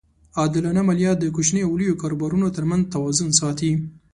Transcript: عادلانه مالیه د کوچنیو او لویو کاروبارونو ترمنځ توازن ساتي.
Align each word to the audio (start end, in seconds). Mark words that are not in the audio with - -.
عادلانه 0.39 0.81
مالیه 0.87 1.11
د 1.17 1.23
کوچنیو 1.35 1.65
او 1.67 1.71
لویو 1.79 1.99
کاروبارونو 2.01 2.47
ترمنځ 2.55 2.83
توازن 2.93 3.29
ساتي. 3.39 3.71